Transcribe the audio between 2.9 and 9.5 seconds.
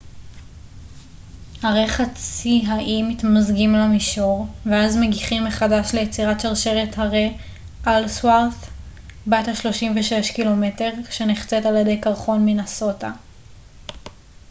מתמזגים למישור ואז מגיחים מחדש ליצירת שרשרת הרי אלסוורת' בת